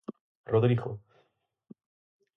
[0.51, 0.91] Rodrigo.